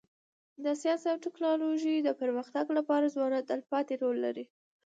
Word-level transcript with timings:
د 0.63 0.65
ساینس 0.81 1.03
او 1.11 1.17
ټکنالوژۍ 1.25 1.95
د 2.03 2.09
پرمختګ 2.21 2.65
لپاره 2.77 3.13
ځوانان 3.15 3.43
تلپاتی 3.51 3.95
رول 4.01 4.17
لري. 4.25 4.45